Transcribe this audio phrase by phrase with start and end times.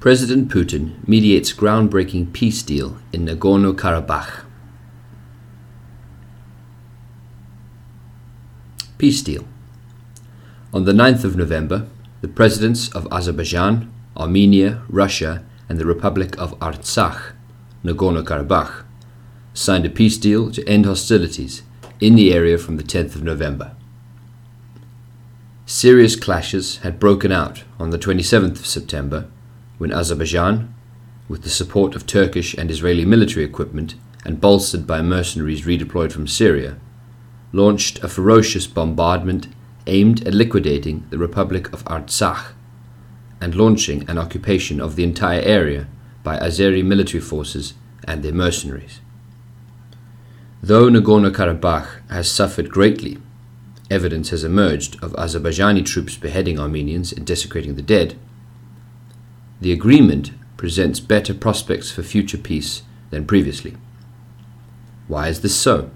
[0.00, 4.44] President Putin mediates groundbreaking peace deal in Nagorno Karabakh.
[8.96, 9.44] Peace deal.
[10.72, 11.88] On the 9th of November,
[12.20, 17.32] the presidents of Azerbaijan, Armenia, Russia, and the Republic of Artsakh,
[17.82, 18.84] Nagorno Karabakh,
[19.52, 21.62] signed a peace deal to end hostilities
[21.98, 23.74] in the area from the 10th of November.
[25.66, 29.28] Serious clashes had broken out on the 27th of September
[29.78, 30.74] when Azerbaijan,
[31.28, 36.26] with the support of Turkish and Israeli military equipment and bolstered by mercenaries redeployed from
[36.26, 36.78] Syria,
[37.52, 39.48] launched a ferocious bombardment
[39.86, 42.52] aimed at liquidating the Republic of Artsakh
[43.40, 45.86] and launching an occupation of the entire area
[46.22, 47.74] by Azeri military forces
[48.04, 49.00] and their mercenaries.
[50.62, 53.18] Though Nagorno Karabakh has suffered greatly,
[53.90, 58.18] evidence has emerged of Azerbaijani troops beheading Armenians and desecrating the dead.
[59.60, 63.76] The agreement presents better prospects for future peace than previously.
[65.08, 65.90] Why is this so?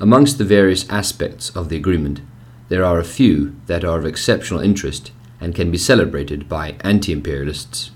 [0.00, 2.20] Amongst the various aspects of the agreement,
[2.68, 7.12] there are a few that are of exceptional interest and can be celebrated by anti
[7.12, 7.90] imperialists.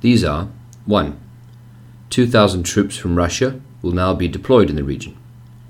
[0.00, 0.48] These are
[0.86, 1.20] 1.
[2.10, 5.16] 2,000 troops from Russia will now be deployed in the region,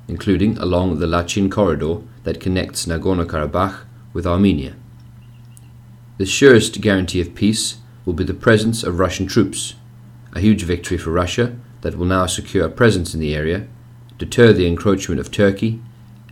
[0.08, 4.74] including along the Lachin corridor that connects Nagorno Karabakh with Armenia.
[6.16, 9.74] The surest guarantee of peace will be the presence of Russian troops,
[10.32, 13.66] a huge victory for Russia that will now secure a presence in the area,
[14.16, 15.82] deter the encroachment of Turkey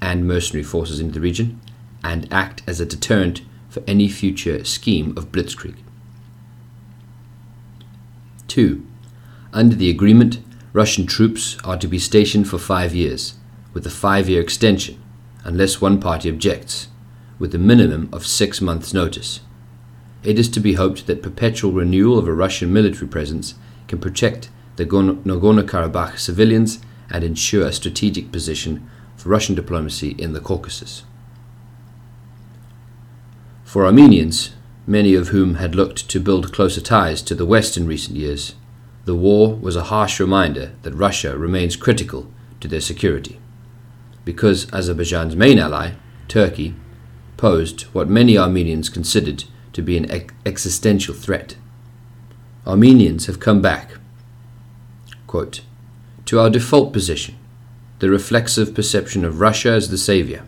[0.01, 1.61] and mercenary forces into the region,
[2.05, 5.77] and act as a deterrent for any future scheme of blitzkrieg.
[8.47, 8.87] 2.
[9.53, 10.39] Under the agreement,
[10.73, 13.35] Russian troops are to be stationed for five years,
[13.73, 15.03] with a five year extension,
[15.43, 16.87] unless one party objects,
[17.41, 19.41] with a minimum of six months' notice.
[20.25, 23.55] It is to be hoped that perpetual renewal of a Russian military presence
[23.89, 30.33] can protect the Nagorno Karabakh civilians and ensure a strategic position for Russian diplomacy in
[30.33, 31.03] the Caucasus.
[33.65, 34.53] For Armenians,
[34.87, 38.55] many of whom had looked to build closer ties to the West in recent years,
[39.05, 42.31] the war was a harsh reminder that Russia remains critical
[42.61, 43.41] to their security,
[44.25, 45.93] because Azerbaijan's main ally,
[46.29, 46.75] Turkey,
[47.37, 51.57] posed what many Armenians considered to be an ex- existential threat.
[52.67, 53.93] Armenians have come back
[55.33, 55.63] quote,
[56.27, 57.35] to our default position,
[58.01, 60.45] the reflexive perception of Russia as the savior,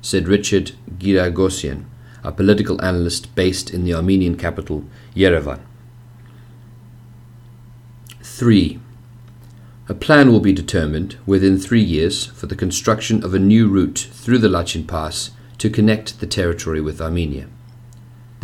[0.00, 1.84] said Richard Giragosian,
[2.22, 4.84] a political analyst based in the Armenian capital,
[5.14, 5.60] Yerevan.
[8.22, 8.78] 3.
[9.90, 14.08] A plan will be determined within three years for the construction of a new route
[14.10, 17.46] through the Lachin Pass to connect the territory with Armenia.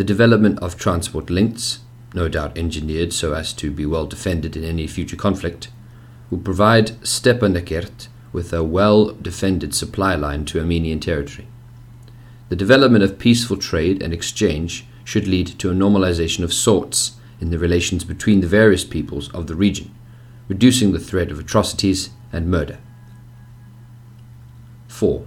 [0.00, 1.80] The development of transport links,
[2.14, 5.68] no doubt engineered so as to be well defended in any future conflict,
[6.30, 11.48] will provide Stepanakert with a well defended supply line to Armenian territory.
[12.48, 17.50] The development of peaceful trade and exchange should lead to a normalization of sorts in
[17.50, 19.94] the relations between the various peoples of the region,
[20.48, 22.78] reducing the threat of atrocities and murder.
[24.88, 25.26] 4.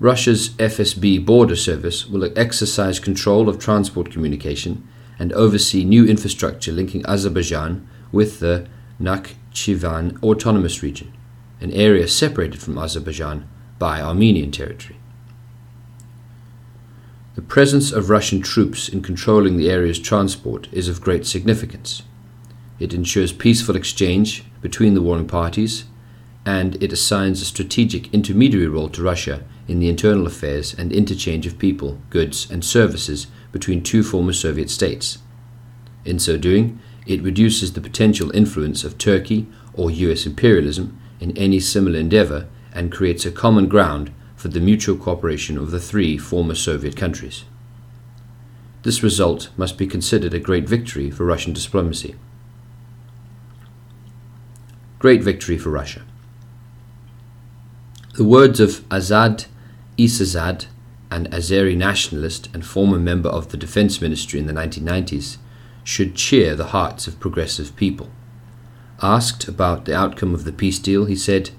[0.00, 4.86] Russia's FSB border service will exercise control of transport communication
[5.20, 8.66] and oversee new infrastructure linking Azerbaijan with the
[9.00, 11.12] Nakhchivan Autonomous Region,
[11.60, 14.98] an area separated from Azerbaijan by Armenian territory.
[17.36, 22.02] The presence of Russian troops in controlling the area's transport is of great significance.
[22.80, 25.84] It ensures peaceful exchange between the warring parties,
[26.44, 31.46] and it assigns a strategic intermediary role to Russia in the internal affairs and interchange
[31.46, 35.18] of people, goods, and services between two former Soviet states.
[36.04, 41.60] In so doing, it reduces the potential influence of Turkey or US imperialism in any
[41.60, 46.54] similar endeavor and creates a common ground for the mutual cooperation of the three former
[46.54, 47.44] Soviet countries.
[48.82, 52.16] This result must be considered a great victory for Russian diplomacy.
[54.98, 56.02] Great victory for Russia.
[58.16, 59.46] The words of Azad
[59.96, 60.66] Isazad,
[61.10, 65.36] an Azeri nationalist and former member of the Defense Ministry in the 1990s,
[65.84, 68.08] should cheer the hearts of progressive people.
[69.02, 71.50] Asked about the outcome of the peace deal, he said,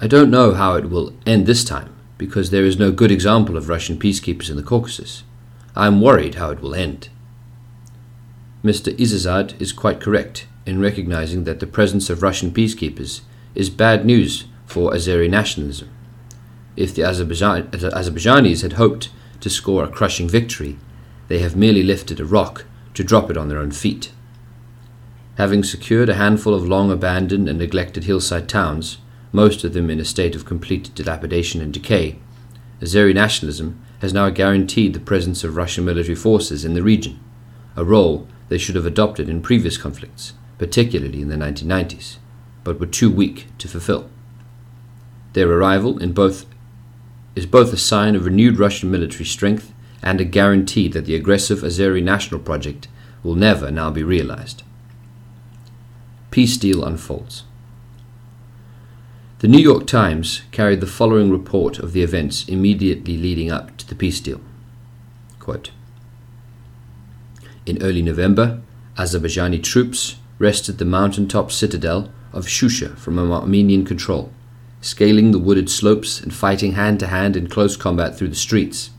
[0.00, 3.56] I don't know how it will end this time, because there is no good example
[3.56, 5.22] of Russian peacekeepers in the Caucasus.
[5.74, 7.08] I am worried how it will end.
[8.62, 8.94] Mr.
[8.96, 13.22] Isazad is quite correct in recognizing that the presence of Russian peacekeepers
[13.54, 15.88] is bad news for Azeri nationalism.
[16.76, 19.08] If the Azerbaijan, Azerbaijanis had hoped
[19.40, 20.76] to score a crushing victory,
[21.28, 22.64] they have merely lifted a rock
[22.94, 24.12] to drop it on their own feet.
[25.36, 28.98] Having secured a handful of long abandoned and neglected hillside towns,
[29.32, 32.18] most of them in a state of complete dilapidation and decay,
[32.80, 37.18] Azeri nationalism has now guaranteed the presence of Russian military forces in the region,
[37.74, 42.16] a role they should have adopted in previous conflicts, particularly in the 1990s,
[42.64, 44.10] but were too weak to fulfill.
[45.32, 46.46] Their arrival in both
[47.36, 49.72] is both a sign of renewed Russian military strength
[50.02, 52.88] and a guarantee that the aggressive Azeri national project
[53.22, 54.62] will never now be realized.
[56.30, 57.44] Peace deal unfolds.
[59.40, 63.86] The New York Times carried the following report of the events immediately leading up to
[63.86, 64.40] the peace deal.
[65.38, 65.70] Quote,
[67.66, 68.62] in early November,
[68.96, 74.32] Azerbaijani troops wrested the mountaintop citadel of Shusha from Armenian control,
[74.86, 78.90] scaling the wooded slopes and fighting hand to hand in close combat through the streets.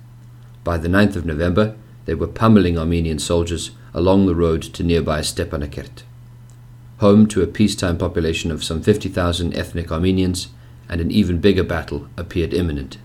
[0.65, 5.21] By the 9th of November, they were pummeling Armenian soldiers along the road to nearby
[5.21, 6.03] Stepanakert.
[6.97, 10.49] Home to a peacetime population of some 50,000 ethnic Armenians,
[10.89, 12.97] and an even bigger battle appeared imminent.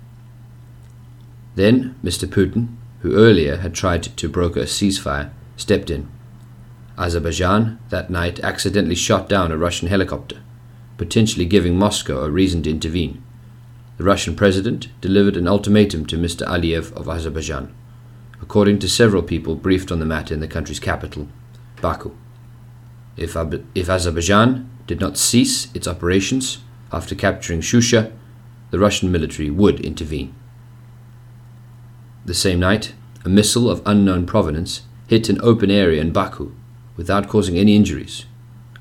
[1.55, 2.27] Then Mr.
[2.27, 6.09] Putin, who earlier had tried to broker a ceasefire, stepped in.
[6.99, 10.41] Azerbaijan that night accidentally shot down a Russian helicopter,
[11.03, 13.21] potentially giving Moscow a reason to intervene.
[13.99, 16.47] The Russian president delivered an ultimatum to Mr.
[16.47, 17.75] Aliyev of Azerbaijan,
[18.41, 21.27] according to several people briefed on the matter in the country's capital,
[21.81, 22.13] Baku.
[23.17, 26.59] If, Ab- if Azerbaijan did not cease its operations
[26.93, 28.13] after capturing Shusha,
[28.71, 30.33] the Russian military would intervene.
[32.27, 32.95] The same night,
[33.25, 36.55] a missile of unknown provenance hit an open area in Baku
[36.97, 38.27] without causing any injuries.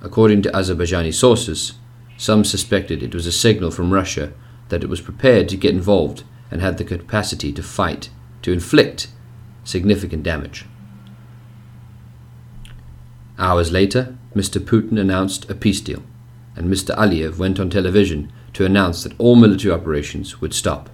[0.04, 1.74] According to Azerbaijani sources,
[2.22, 4.32] some suspected it was a signal from Russia
[4.70, 8.12] that it was prepared to get involved and had the capacity to fight,
[8.44, 9.08] to inflict
[9.64, 10.68] significant damage.
[13.40, 14.62] Hours later, Mr.
[14.62, 16.04] Putin announced a peace deal,
[16.56, 16.96] and Mr.
[16.96, 20.92] Aliyev went on television to announce that all military operations would stop.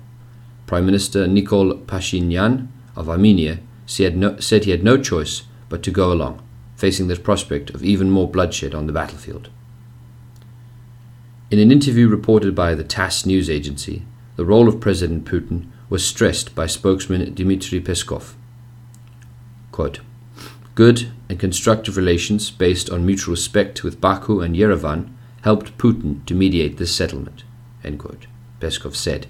[0.66, 5.92] Prime Minister Nikol Pashinyan of Armenia said, no, said he had no choice but to
[5.92, 6.42] go along,
[6.78, 9.50] facing the prospect of even more bloodshed on the battlefield.
[11.50, 14.04] In an interview reported by the TASS news agency,
[14.36, 18.34] the role of President Putin was stressed by spokesman Dmitry Peskov.
[19.72, 20.02] Quote,
[20.76, 25.10] Good and constructive relations based on mutual respect with Baku and Yerevan
[25.44, 27.46] helped Putin to mediate this settlement,
[27.98, 28.28] quote,
[28.60, 29.28] Peskov said,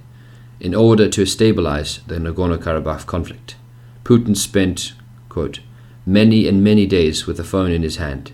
[0.60, 3.58] in order to stabilize the Nagorno Karabakh conflict.
[4.04, 4.94] Putin spent,
[5.30, 5.60] quote,
[6.04, 8.32] many and many days with a phone in his hand,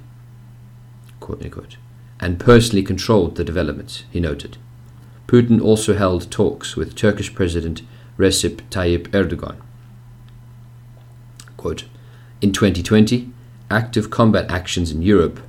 [1.19, 1.75] quote,
[2.23, 4.55] and personally controlled the developments, he noted.
[5.27, 7.81] Putin also held talks with Turkish President
[8.17, 9.57] Recep Tayyip Erdogan.
[11.57, 11.83] Quote,
[12.41, 13.29] in 2020,
[13.69, 15.41] active combat actions in Europe,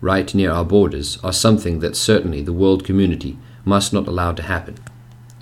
[0.00, 3.36] right near our borders, are something that certainly the world community
[3.66, 4.78] must not allow to happen.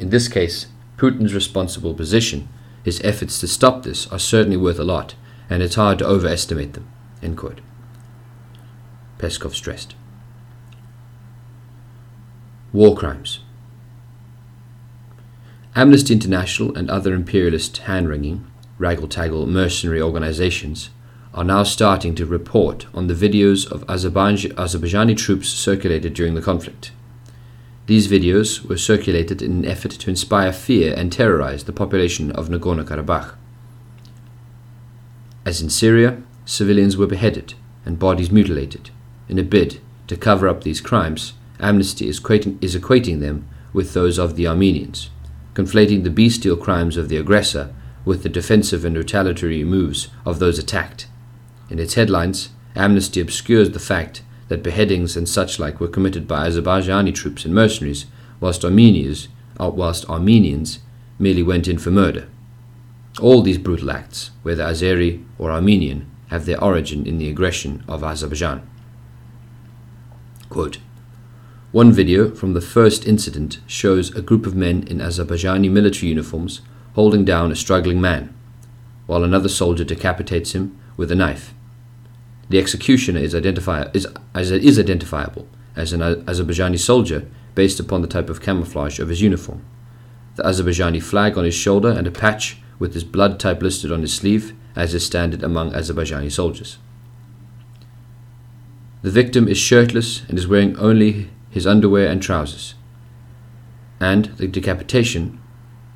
[0.01, 0.67] In this case,
[0.97, 2.49] Putin's responsible position
[2.83, 5.15] his efforts to stop this are certainly worth a lot,
[5.49, 6.89] and it's hard to overestimate them.
[7.23, 7.61] End quote.
[9.19, 9.95] Peskov stressed.
[12.73, 13.41] War crimes.
[15.75, 18.47] Amnesty International and other imperialist hand wringing,
[18.79, 20.91] raggle taggle mercenary organizations
[21.35, 26.93] are now starting to report on the videos of Azerbaijani troops circulated during the conflict.
[27.87, 32.49] These videos were circulated in an effort to inspire fear and terrorize the population of
[32.49, 33.35] Nagorno Karabakh.
[35.45, 38.91] As in Syria, civilians were beheaded and bodies mutilated.
[39.29, 43.93] In a bid to cover up these crimes, Amnesty is equating, is equating them with
[43.93, 45.11] those of the Armenians,
[45.55, 47.73] conflating the bestial crimes of the aggressor
[48.05, 51.07] with the defensive and retaliatory moves of those attacked.
[51.69, 56.49] In its headlines, Amnesty obscures the fact that beheadings and such like were committed by
[56.49, 58.07] Azerbaijani troops and mercenaries,
[58.41, 59.29] whilst Armenians,
[59.61, 60.81] uh, whilst Armenians
[61.19, 62.27] merely went in for murder.
[63.21, 68.03] All these brutal acts, whether Azeri or Armenian, have their origin in the aggression of
[68.03, 68.67] Azerbaijan.
[70.49, 70.79] Quote,
[71.73, 76.63] One video from the first incident shows a group of men in Azerbaijani military uniforms
[76.95, 78.35] holding down a struggling man,
[79.07, 81.55] while another soldier decapitates him with a knife.
[82.49, 85.47] The executioner is, identifi- is, is identifiable
[85.77, 89.65] as an Azerbaijani soldier based upon the type of camouflage of his uniform.
[90.35, 94.01] The Azerbaijani flag on his shoulder and a patch with his blood type listed on
[94.01, 96.79] his sleeve, as is standard among Azerbaijani soldiers.
[99.03, 102.75] The victim is shirtless and is wearing only his underwear and trousers.
[103.99, 105.41] And the decapitation,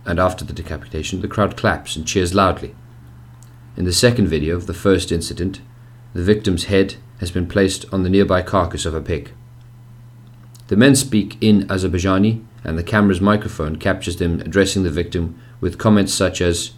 [0.04, 2.74] and after the decapitation, the crowd claps and cheers loudly.
[3.76, 5.60] In the second video of the first incident,
[6.12, 9.32] the victim's head has been placed on the nearby carcass of a pig.
[10.68, 15.78] The men speak in Azerbaijani, and the camera's microphone captures them addressing the victim with
[15.78, 16.72] comments such as,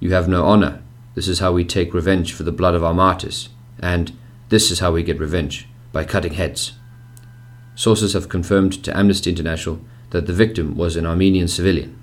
[0.00, 0.82] You have no honor,
[1.14, 3.48] this is how we take revenge for the blood of our martyrs,
[3.78, 4.12] and
[4.48, 6.72] This is how we get revenge, by cutting heads.
[7.74, 11.98] Sources have confirmed to Amnesty International that the victim was an Armenian civilian.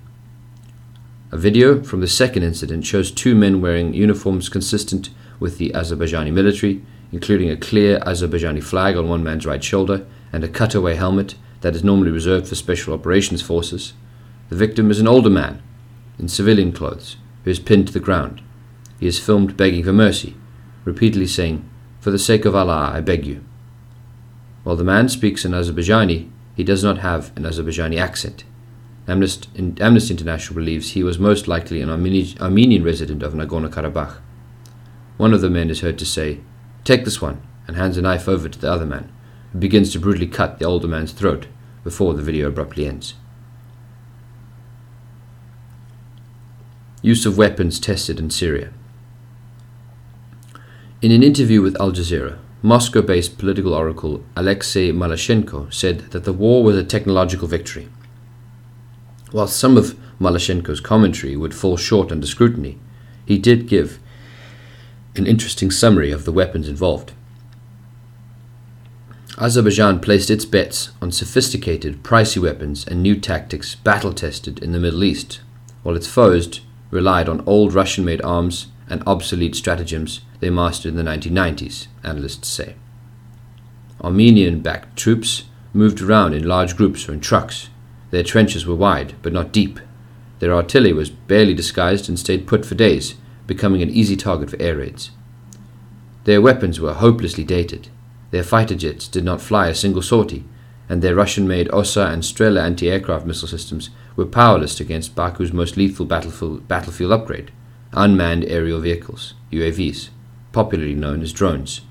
[1.30, 6.32] A video from the second incident shows two men wearing uniforms consistent with the Azerbaijani
[6.32, 11.36] military, including a clear Azerbaijani flag on one man's right shoulder and a cutaway helmet
[11.60, 13.92] that is normally reserved for special operations forces.
[14.48, 15.62] The victim is an older man
[16.18, 18.42] in civilian clothes who is pinned to the ground.
[18.98, 20.34] He is filmed begging for mercy,
[20.84, 21.68] repeatedly saying,
[22.00, 23.44] For the sake of Allah, I beg you.
[24.62, 28.44] While the man speaks in Azerbaijani, he does not have an Azerbaijani accent.
[29.08, 29.48] Amnesty,
[30.12, 34.18] International believes he was most likely an Armenian resident of Nagorno Karabakh.
[35.16, 36.40] One of the men is heard to say,
[36.84, 39.10] Take this one, and hands a knife over to the other man,
[39.52, 41.46] who begins to brutally cut the older man's throat
[41.82, 43.14] before the video abruptly ends.
[47.02, 48.70] Use of weapons tested in Syria.
[51.00, 56.32] In an interview with Al Jazeera, Moscow based political oracle Alexei Malashenko said that the
[56.32, 57.88] war was a technological victory.
[59.32, 62.78] While some of Malashenko's commentary would fall short under scrutiny,
[63.24, 63.98] he did give
[65.16, 67.12] an interesting summary of the weapons involved.
[69.38, 74.78] Azerbaijan placed its bets on sophisticated, pricey weapons and new tactics battle tested in the
[74.78, 75.40] Middle East,
[75.82, 80.96] while its foes relied on old Russian made arms and obsolete stratagems they mastered in
[80.96, 82.74] the 1990s, analysts say.
[84.02, 87.68] Armenian backed troops moved around in large groups or in trucks.
[88.10, 89.78] Their trenches were wide, but not deep.
[90.40, 93.14] Their artillery was barely disguised and stayed put for days,
[93.46, 95.10] becoming an easy target for air raids.
[96.24, 97.88] Their weapons were hopelessly dated.
[98.30, 100.44] Their fighter jets did not fly a single sortie,
[100.88, 105.52] and their Russian made Osa and Strela anti aircraft missile systems were powerless against Baku's
[105.52, 107.52] most lethal battlefield, battlefield upgrade
[107.92, 110.10] unmanned aerial vehicles, UAVs,
[110.52, 111.82] popularly known as drones.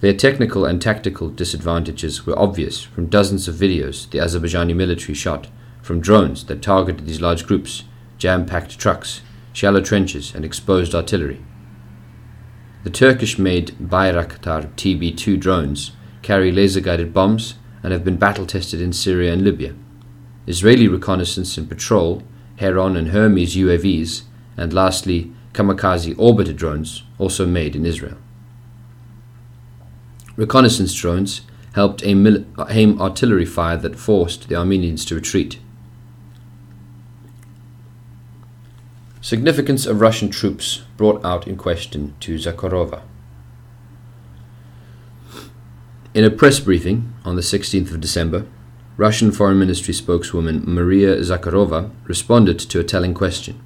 [0.00, 5.48] Their technical and tactical disadvantages were obvious from dozens of videos the Azerbaijani military shot
[5.82, 7.84] from drones that targeted these large groups,
[8.18, 11.42] jam packed trucks, shallow trenches, and exposed artillery.
[12.84, 15.92] The Turkish made Bayraktar TB 2 drones
[16.22, 19.74] carry laser guided bombs and have been battle tested in Syria and Libya.
[20.46, 22.22] Israeli reconnaissance and patrol
[22.56, 24.22] Heron and Hermes UAVs,
[24.56, 28.18] and lastly, kamikaze orbiter drones, also made in Israel.
[30.36, 31.40] Reconnaissance drones
[31.72, 35.58] helped aim, aim artillery fire that forced the Armenians to retreat.
[39.22, 43.00] Significance of Russian troops brought out in question to Zakharova.
[46.14, 48.46] In a press briefing on the 16th of December,
[48.96, 53.60] Russian Foreign Ministry spokeswoman Maria Zakharova responded to a telling question.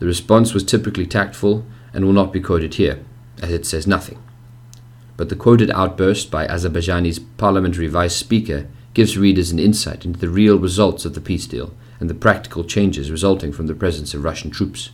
[0.00, 1.64] The response was typically tactful
[1.94, 3.04] and will not be quoted here,
[3.40, 4.20] as it says nothing.
[5.16, 10.30] But the quoted outburst by Azerbaijani's parliamentary vice speaker gives readers an insight into the
[10.30, 14.24] real results of the peace deal and the practical changes resulting from the presence of
[14.24, 14.90] Russian troops.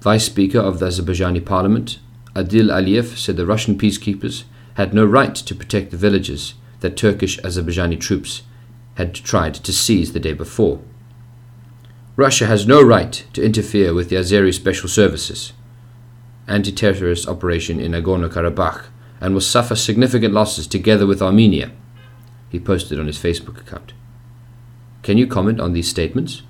[0.00, 1.98] Vice Speaker of the Azerbaijani parliament,
[2.34, 4.44] Adil Aliyev, said the Russian peacekeepers
[4.74, 8.42] had no right to protect the villages that Turkish Azerbaijani troops
[8.94, 10.80] had tried to seize the day before.
[12.14, 15.52] Russia has no right to interfere with the Azeri Special Services
[16.48, 18.86] anti terrorist operation in Nagorno Karabakh
[19.20, 21.70] and will suffer significant losses together with Armenia,
[22.50, 23.92] he posted on his Facebook account.
[25.02, 26.42] Can you comment on these statements?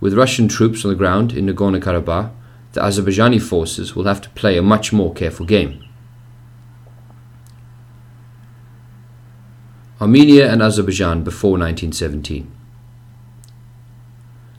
[0.00, 2.30] With Russian troops on the ground in Nagorno Karabakh,
[2.72, 5.84] the Azerbaijani forces will have to play a much more careful game.
[10.00, 12.57] Armenia and Azerbaijan before 1917.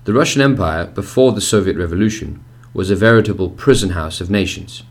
[0.06, 4.84] The Russian Empire before the Soviet Revolution was a veritable prison house of nations.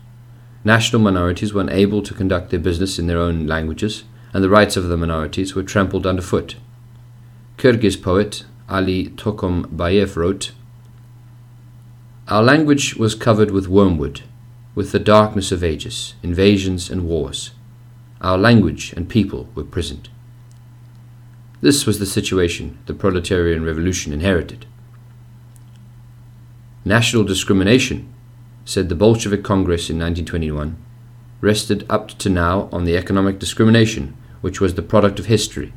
[0.63, 4.77] National minorities were unable to conduct their business in their own languages, and the rights
[4.77, 6.57] of the minorities were trampled underfoot.
[7.57, 10.51] Kyrgyz poet Ali Tokombayev wrote,
[12.27, 14.21] Our language was covered with wormwood,
[14.75, 17.49] with the darkness of ages, invasions, and wars.
[18.21, 20.09] Our language and people were prisoned.
[21.61, 24.67] This was the situation the proletarian revolution inherited.
[26.89, 28.11] National discrimination,
[28.65, 30.75] said the Bolshevik Congress in 1921,
[31.39, 35.71] rested up to now on the economic discrimination which was the product of history.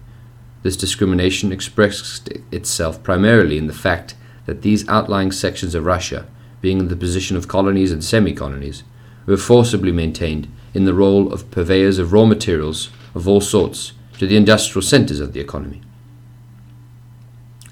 [0.63, 4.15] This discrimination expressed itself primarily in the fact
[4.47, 6.27] that these outlying sections of Russia,
[6.63, 8.83] being in the position of colonies and semi colonies,
[9.27, 14.27] were forcibly maintained in the role of purveyors of raw materials of all sorts to
[14.27, 15.83] the industrial centres of the economy.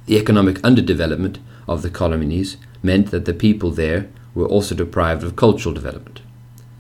[0.05, 5.37] The economic underdevelopment of the colonies meant that the people there were also deprived of
[5.37, 6.23] cultural development.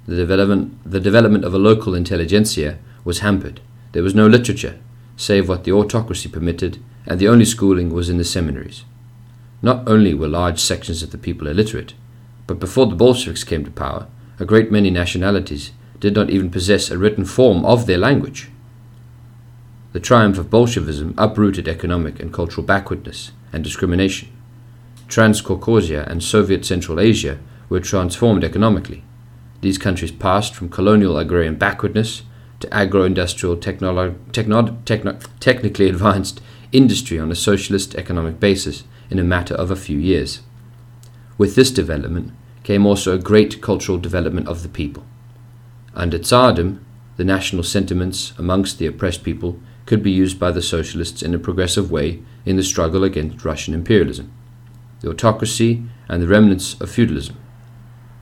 [0.06, 3.60] The development, the development of a local intelligentsia was hampered.
[3.92, 4.78] There was no literature,
[5.16, 8.84] save what the autocracy permitted, and the only schooling was in the seminaries.
[9.62, 11.94] Not only were large sections of the people illiterate,
[12.46, 14.06] but before the Bolsheviks came to power,
[14.38, 18.48] a great many nationalities did not even possess a written form of their language.
[19.92, 24.28] The triumph of Bolshevism uprooted economic and cultural backwardness and discrimination.
[25.10, 27.38] Transcaucasia and Soviet Central Asia
[27.68, 29.02] were transformed economically.
[29.60, 32.22] These countries passed from colonial agrarian backwardness
[32.60, 36.40] to agro industrial technolo- techno- techno- technically advanced
[36.70, 40.40] industry on a socialist economic basis in a matter of a few years.
[41.36, 45.04] With this development came also a great cultural development of the people.
[45.94, 46.78] Under Tsardom,
[47.16, 51.38] the national sentiments amongst the oppressed people could be used by the socialists in a
[51.38, 54.30] progressive way in the struggle against Russian imperialism,
[55.00, 57.36] the autocracy, and the remnants of feudalism.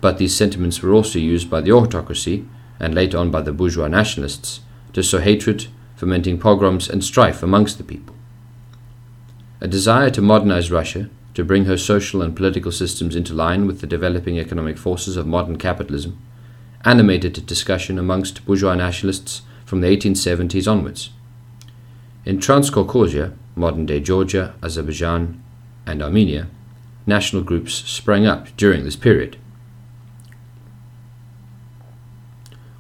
[0.00, 2.46] But these sentiments were also used by the autocracy,
[2.78, 4.60] and later on by the bourgeois nationalists,
[4.92, 5.66] to sow hatred,
[5.96, 8.14] fomenting pogroms and strife amongst the people.
[9.60, 13.80] A desire to modernize Russia, to bring her social and political systems into line with
[13.80, 16.18] the developing economic forces of modern capitalism,
[16.84, 21.10] animated discussion amongst bourgeois nationalists from the 1870s onwards.
[22.24, 25.42] In Transcaucasia, modern day Georgia, Azerbaijan,
[25.86, 26.48] and Armenia,
[27.08, 29.36] national groups sprang up during this period.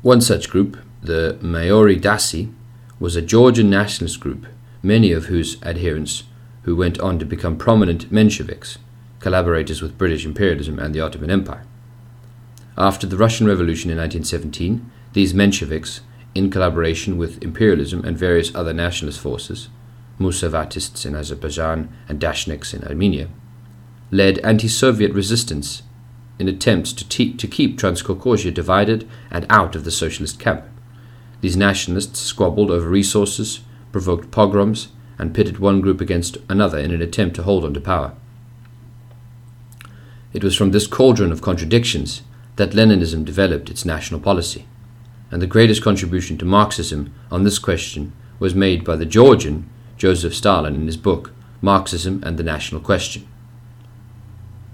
[0.02, 2.52] One such group, the Mesame Dasi,
[3.00, 4.46] was a Georgian nationalist group,
[4.82, 6.24] many of whose adherents
[6.62, 8.76] who went on to become prominent Mensheviks,
[9.18, 11.64] collaborators with British imperialism and the Ottoman Empire.
[12.76, 16.00] After the Russian Revolution in 1917, these Mensheviks,
[16.34, 19.68] in collaboration with imperialism and various other nationalist forces,
[20.20, 23.28] Musavatists in Azerbaijan and Dashniks in Armenia,
[24.10, 25.82] led anti Soviet resistance
[26.38, 30.64] in attempts to, te- to keep Transcaucasia divided and out of the socialist camp.
[31.40, 33.60] These nationalists squabbled over resources,
[33.92, 37.80] provoked pogroms, and pitted one group against another in an attempt to hold on to
[37.80, 38.14] power.
[40.32, 42.22] It was from this cauldron of contradictions
[42.56, 44.66] that Leninism developed its national policy,
[45.30, 50.34] and the greatest contribution to Marxism on this question was made by the Georgian Joseph
[50.34, 53.26] Stalin in his book Marxism and the National Question.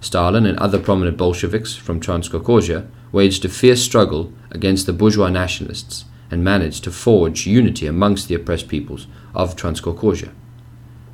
[0.05, 6.05] Stalin and other prominent Bolsheviks from Transcaucasia waged a fierce struggle against the bourgeois nationalists
[6.31, 10.31] and managed to forge unity amongst the oppressed peoples of Transcaucasia.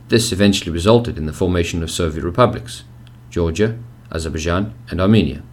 [0.09, 2.83] This eventually resulted in the formation of Soviet republics,
[3.31, 3.79] Georgia,
[4.11, 5.45] Azerbaijan, and Armenia,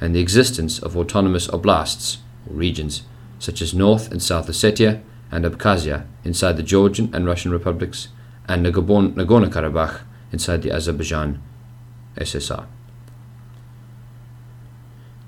[0.00, 2.18] and the existence of autonomous oblasts,
[2.50, 3.02] or regions,
[3.38, 8.08] such as North and South Ossetia and Abkhazia inside the Georgian and Russian republics,
[8.48, 10.00] and Nagorno Karabakh
[10.32, 11.40] inside the Azerbaijan
[12.16, 12.66] SSR.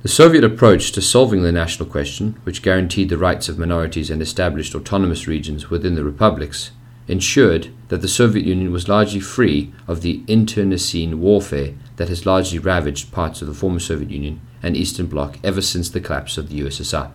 [0.03, 4.22] The Soviet approach to solving the national question, which guaranteed the rights of minorities and
[4.22, 6.70] established autonomous regions within the republics,
[7.09, 12.59] ensured that the Soviet Union was largely free of the internecine warfare that has largely
[12.59, 16.49] ravaged parts of the former Soviet Union and Eastern Bloc ever since the collapse of
[16.49, 17.11] the USSR.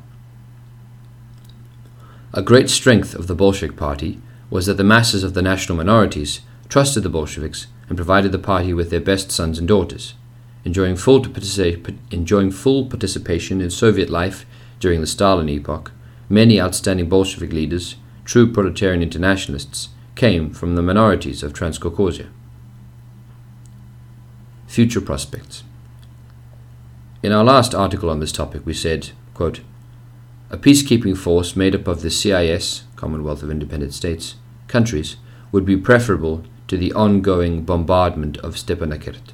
[2.34, 6.42] A great strength of the Bolshevik Party was that the masses of the national minorities
[6.70, 10.14] trusted the Bolsheviks and provided the party with their best sons and daughters
[10.64, 11.26] enjoying full,
[12.10, 14.46] enjoying full participation in Soviet life
[14.80, 15.92] during the Stalin epoch,
[16.30, 22.30] many outstanding Bolshevik leaders, true proletarian internationalists, came from the minorities of Transcaucasia.
[24.68, 25.66] Future prospects.
[27.22, 29.60] In our last article on this topic, we said, quote,
[30.50, 34.36] a peacekeeping force made up of the CIS, Commonwealth of Independent States,
[34.70, 35.18] countries
[35.52, 39.34] would be preferable to the ongoing bombardment of Stepanakert.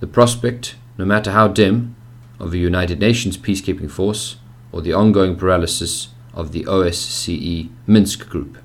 [0.00, 1.96] The prospect, no matter how dim,
[2.38, 4.36] of a United Nations peacekeeping force
[4.70, 8.58] or the ongoing paralysis of the OSCE Minsk group.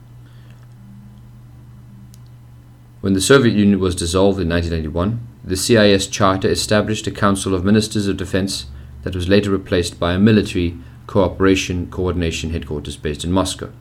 [3.00, 7.64] When the Soviet Union was dissolved in 1991, the CIS Charter established a Council of
[7.64, 8.66] Ministers of Defense
[9.04, 10.78] that was later replaced by a military
[11.08, 13.72] cooperation coordination headquarters based in Moscow.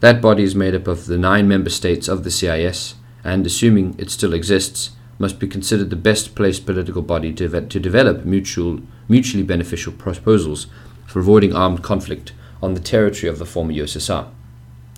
[0.00, 3.94] That body is made up of the nine member states of the CIS, and assuming
[3.98, 8.80] it still exists, must be considered the best placed political body to, to develop mutual,
[9.08, 10.66] mutually beneficial proposals
[11.06, 12.32] for avoiding armed conflict
[12.62, 14.28] on the territory of the former USSR.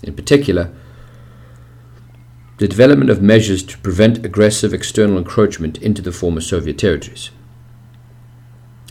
[0.03, 0.71] In particular,
[2.57, 7.29] the development of measures to prevent aggressive external encroachment into the former Soviet territories.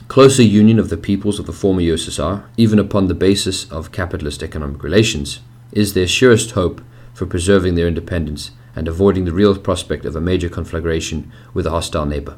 [0.09, 4.43] Closer union of the peoples of the former USSR, even upon the basis of capitalist
[4.43, 5.41] economic relations,
[5.73, 6.81] is their surest hope
[7.13, 11.71] for preserving their independence and avoiding the real prospect of a major conflagration with a
[11.71, 12.37] hostile neighbor.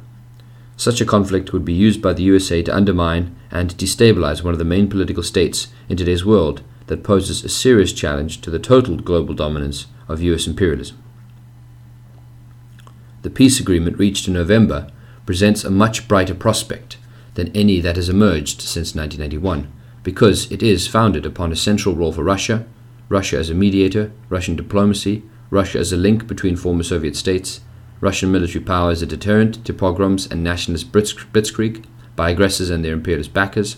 [0.76, 4.58] Such a conflict would be used by the USA to undermine and destabilize one of
[4.58, 8.96] the main political states in today's world that poses a serious challenge to the total
[8.96, 10.96] global dominance of US imperialism.
[13.22, 14.88] The peace agreement reached in November
[15.26, 16.96] presents a much brighter prospect
[17.34, 19.70] than any that has emerged since 1991
[20.04, 22.64] because it is founded upon a central role for Russia,
[23.08, 27.60] Russia as a mediator, Russian diplomacy, Russia as a link between former Soviet states,
[28.00, 31.84] Russian military power as a deterrent to pogroms and nationalist blitzkrieg
[32.14, 33.76] by aggressors and their imperialist backers,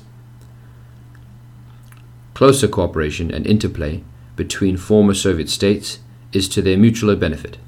[2.41, 4.03] closer cooperation and interplay
[4.35, 5.99] between former Soviet states
[6.33, 7.59] is to their mutual benefit.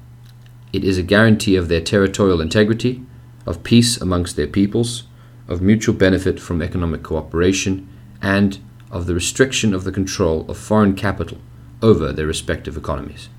[0.73, 3.03] It is a guarantee of their territorial integrity,
[3.45, 5.03] of peace amongst their peoples,
[5.47, 7.87] of mutual benefit from economic cooperation,
[8.19, 8.57] and
[8.89, 11.37] of the restriction of the control of foreign capital
[11.83, 13.29] over their respective economies.